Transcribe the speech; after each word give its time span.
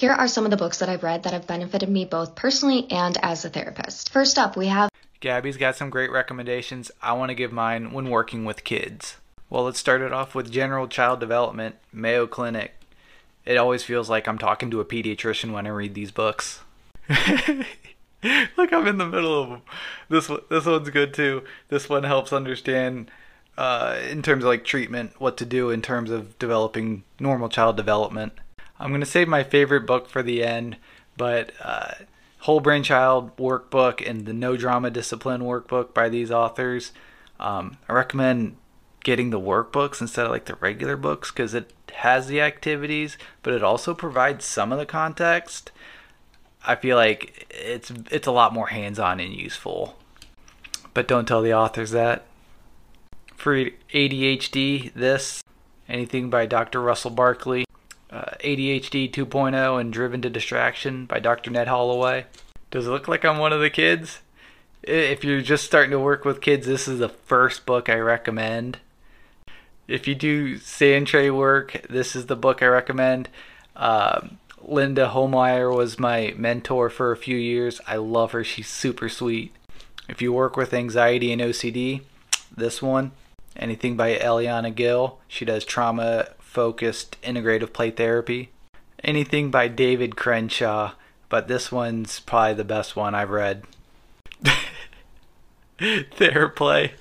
Here 0.00 0.12
are 0.12 0.28
some 0.28 0.46
of 0.46 0.50
the 0.50 0.56
books 0.56 0.78
that 0.78 0.88
I've 0.88 1.02
read 1.02 1.24
that 1.24 1.34
have 1.34 1.46
benefited 1.46 1.90
me 1.90 2.06
both 2.06 2.34
personally 2.34 2.90
and 2.90 3.18
as 3.22 3.44
a 3.44 3.50
therapist. 3.50 4.08
First 4.10 4.38
up, 4.38 4.56
we 4.56 4.68
have 4.68 4.88
Gabby's 5.20 5.58
got 5.58 5.76
some 5.76 5.90
great 5.90 6.10
recommendations. 6.10 6.90
I 7.02 7.12
want 7.12 7.28
to 7.28 7.34
give 7.34 7.52
mine 7.52 7.92
when 7.92 8.08
working 8.08 8.46
with 8.46 8.64
kids. 8.64 9.18
Well, 9.50 9.64
let's 9.64 9.78
start 9.78 10.00
it 10.00 10.10
off 10.10 10.34
with 10.34 10.50
General 10.50 10.88
Child 10.88 11.20
Development, 11.20 11.74
Mayo 11.92 12.26
Clinic. 12.26 12.80
It 13.44 13.58
always 13.58 13.82
feels 13.82 14.08
like 14.08 14.26
I'm 14.26 14.38
talking 14.38 14.70
to 14.70 14.80
a 14.80 14.86
pediatrician 14.86 15.52
when 15.52 15.66
I 15.66 15.68
read 15.70 15.92
these 15.92 16.12
books. 16.12 16.60
Look, 17.10 18.72
I'm 18.72 18.86
in 18.86 18.96
the 18.96 19.06
middle 19.06 19.42
of 19.42 19.48
them. 19.50 19.62
This 20.08 20.30
this 20.48 20.64
one's 20.64 20.88
good 20.88 21.12
too. 21.12 21.42
This 21.68 21.90
one 21.90 22.04
helps 22.04 22.32
understand, 22.32 23.10
uh, 23.58 23.98
in 24.10 24.22
terms 24.22 24.44
of 24.44 24.48
like 24.48 24.64
treatment, 24.64 25.20
what 25.20 25.36
to 25.36 25.44
do 25.44 25.68
in 25.68 25.82
terms 25.82 26.10
of 26.10 26.38
developing 26.38 27.02
normal 27.18 27.50
child 27.50 27.76
development. 27.76 28.32
I'm 28.80 28.90
gonna 28.90 29.06
save 29.06 29.28
my 29.28 29.44
favorite 29.44 29.86
book 29.86 30.08
for 30.08 30.22
the 30.22 30.42
end, 30.42 30.78
but 31.16 31.52
uh, 31.60 31.92
Whole 32.40 32.60
Brain 32.60 32.82
Child 32.82 33.36
workbook 33.36 34.08
and 34.08 34.24
the 34.24 34.32
No 34.32 34.56
Drama 34.56 34.90
Discipline 34.90 35.42
workbook 35.42 35.92
by 35.92 36.08
these 36.08 36.30
authors. 36.30 36.92
Um, 37.38 37.76
I 37.88 37.92
recommend 37.92 38.56
getting 39.04 39.30
the 39.30 39.40
workbooks 39.40 40.00
instead 40.00 40.24
of 40.24 40.32
like 40.32 40.46
the 40.46 40.54
regular 40.56 40.96
books 40.96 41.30
because 41.30 41.52
it 41.52 41.72
has 41.92 42.26
the 42.26 42.40
activities, 42.40 43.18
but 43.42 43.52
it 43.52 43.62
also 43.62 43.94
provides 43.94 44.46
some 44.46 44.72
of 44.72 44.78
the 44.78 44.86
context. 44.86 45.70
I 46.66 46.74
feel 46.74 46.96
like 46.96 47.46
it's 47.50 47.90
it's 48.10 48.26
a 48.26 48.32
lot 48.32 48.54
more 48.54 48.68
hands-on 48.68 49.20
and 49.20 49.34
useful. 49.34 49.96
But 50.94 51.06
don't 51.06 51.28
tell 51.28 51.42
the 51.42 51.54
authors 51.54 51.90
that. 51.90 52.26
For 53.36 53.56
ADHD, 53.94 54.92
this 54.94 55.42
anything 55.88 56.30
by 56.30 56.46
Dr. 56.46 56.80
Russell 56.80 57.10
Barkley, 57.10 57.64
uh, 58.10 58.32
ADHD 58.42 59.10
2.0 59.10 59.80
and 59.80 59.92
Driven 59.92 60.22
to 60.22 60.30
Distraction 60.30 61.06
by 61.06 61.20
Dr. 61.20 61.50
Ned 61.50 61.68
Hallowell. 61.68 62.24
Does 62.70 62.86
it 62.86 62.90
look 62.90 63.08
like 63.08 63.24
I'm 63.24 63.38
one 63.38 63.52
of 63.52 63.60
the 63.60 63.70
kids? 63.70 64.20
If 64.82 65.24
you're 65.24 65.42
just 65.42 65.64
starting 65.64 65.90
to 65.90 65.98
work 65.98 66.24
with 66.24 66.40
kids, 66.40 66.66
this 66.66 66.88
is 66.88 66.98
the 66.98 67.08
first 67.08 67.66
book 67.66 67.88
I 67.88 67.96
recommend. 67.96 68.78
If 69.86 70.08
you 70.08 70.14
do 70.14 70.58
sand 70.58 71.08
tray 71.08 71.30
work, 71.30 71.84
this 71.88 72.14
is 72.14 72.26
the 72.26 72.36
book 72.36 72.62
I 72.62 72.66
recommend. 72.66 73.28
Um, 73.76 74.38
Linda 74.62 75.10
Homeyer 75.12 75.74
was 75.74 75.98
my 75.98 76.34
mentor 76.36 76.90
for 76.90 77.12
a 77.12 77.16
few 77.16 77.36
years. 77.36 77.80
I 77.86 77.96
love 77.96 78.32
her. 78.32 78.44
She's 78.44 78.68
super 78.68 79.08
sweet. 79.08 79.54
If 80.08 80.22
you 80.22 80.32
work 80.32 80.56
with 80.56 80.74
anxiety 80.74 81.32
and 81.32 81.40
OCD, 81.40 82.02
this 82.56 82.80
one. 82.80 83.12
Anything 83.56 83.96
by 83.96 84.16
Eliana 84.16 84.74
Gil. 84.74 85.18
She 85.28 85.44
does 85.44 85.64
trauma 85.64 86.28
focused 86.50 87.16
integrative 87.22 87.72
play 87.72 87.90
therapy. 87.90 88.50
Anything 89.04 89.50
by 89.50 89.68
David 89.68 90.16
Crenshaw, 90.16 90.92
but 91.28 91.46
this 91.46 91.70
one's 91.70 92.18
probably 92.20 92.54
the 92.54 92.64
best 92.64 92.96
one 92.96 93.14
I've 93.14 93.30
read. 93.30 93.62
Theraplay. 95.78 96.92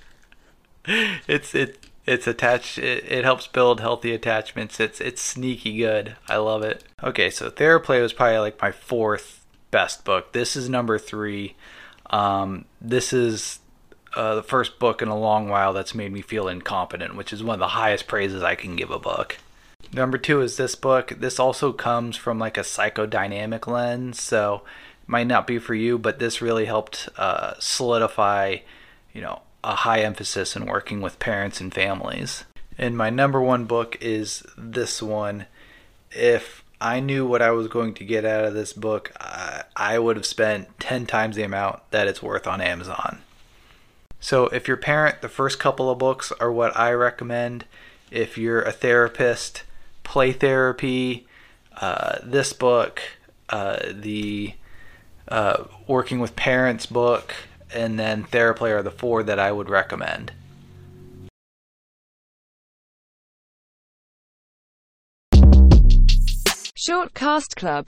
It's 1.28 1.56
it 1.56 1.88
it's 2.06 2.28
attached 2.28 2.78
it, 2.78 3.12
it 3.12 3.24
helps 3.24 3.48
build 3.48 3.82
healthy 3.82 4.14
attachments. 4.14 4.80
It's 4.80 5.02
it's 5.02 5.22
sneaky 5.22 5.78
good. 5.78 6.16
I 6.28 6.38
love 6.38 6.64
it. 6.64 6.84
Okay, 7.04 7.30
so 7.30 7.50
Theraplay 7.50 8.02
was 8.02 8.14
probably 8.14 8.38
like 8.38 8.62
my 8.62 8.72
fourth 8.72 9.46
best 9.72 10.06
book. 10.06 10.32
This 10.32 10.56
is 10.56 10.70
number 10.70 10.98
3. 10.98 11.56
Um, 12.12 12.66
this 12.80 13.14
is 13.14 13.60
uh, 14.16 14.36
the 14.36 14.44
first 14.44 14.80
book 14.80 15.02
in 15.02 15.08
a 15.08 15.18
long 15.18 15.50
while 15.50 15.74
that's 15.74 15.96
made 15.96 16.12
me 16.12 16.22
feel 16.22 16.48
incompetent, 16.48 17.16
which 17.16 17.34
is 17.34 17.44
one 17.44 17.56
of 17.56 17.60
the 17.60 17.70
highest 17.70 18.08
praises 18.08 18.44
I 18.44 18.56
can 18.56 18.76
give 18.76 18.92
a 18.92 19.00
book. 19.00 19.38
Number 19.94 20.18
two 20.18 20.42
is 20.42 20.58
this 20.58 20.76
book. 20.76 21.14
This 21.18 21.40
also 21.40 21.72
comes 21.72 22.16
from 22.16 22.40
like 22.40 22.58
a 22.58 22.62
psychodynamic 22.62 23.68
lens, 23.68 24.22
so 24.22 24.64
it 25.04 25.10
might 25.10 25.28
not 25.28 25.48
be 25.48 25.58
for 25.58 25.74
you, 25.74 25.98
but 25.98 26.20
this 26.20 26.42
really 26.42 26.66
helped 26.66 27.10
uh, 27.18 27.54
solidify, 27.60 28.58
you 29.14 29.22
know, 29.22 29.42
a 29.64 29.76
high 29.76 30.02
emphasis 30.02 30.56
in 30.56 30.66
working 30.66 31.02
with 31.02 31.20
parents 31.20 31.60
and 31.60 31.74
families. 31.74 32.46
And 32.78 32.98
my 32.98 33.10
number 33.10 33.42
one 33.42 33.66
book 33.66 33.98
is 34.00 34.44
this 34.58 35.02
one. 35.02 35.46
If 36.12 36.64
I 36.80 37.00
knew 37.00 37.26
what 37.26 37.42
I 37.42 37.52
was 37.52 37.68
going 37.68 37.94
to 37.96 38.06
get 38.06 38.26
out 38.26 38.46
of 38.46 38.54
this 38.54 38.74
book, 38.74 39.12
I, 39.20 39.64
I 39.76 40.00
would 40.00 40.16
have 40.16 40.26
spent 40.26 40.80
10 40.80 41.06
times 41.06 41.36
the 41.36 41.44
amount 41.44 41.82
that 41.92 42.08
it's 42.08 42.24
worth 42.24 42.48
on 42.48 42.62
Amazon. 42.62 43.20
So, 44.20 44.48
if 44.48 44.68
you're 44.68 44.78
a 44.78 44.82
parent, 44.82 45.22
the 45.22 45.30
first 45.30 45.60
couple 45.60 45.90
of 45.90 45.98
books 45.98 46.32
are 46.40 46.52
what 46.52 46.78
I 46.78 46.92
recommend. 46.92 47.66
If 48.12 48.38
you're 48.38 48.62
a 48.62 48.72
therapist, 48.72 49.64
play 50.04 50.34
therapy, 50.34 51.26
uh, 51.78 52.20
this 52.24 52.52
book, 52.52 53.02
uh, 53.50 53.78
the 53.92 54.56
uh, 55.30 55.64
working 55.88 56.20
with 56.20 56.36
parents 56.36 56.86
book, 56.86 57.34
and 57.74 57.98
then 58.00 58.24
Theraplay 58.24 58.72
are 58.72 58.84
the 58.84 58.92
four 58.92 59.24
that 59.24 59.40
I 59.40 59.52
would 59.52 59.70
recommend. 59.70 60.32
Short 66.76 67.14
Cast 67.14 67.56
Club 67.56 67.86